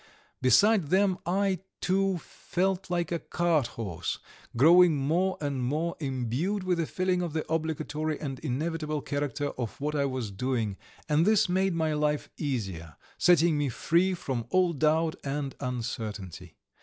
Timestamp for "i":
1.27-1.59, 9.93-10.05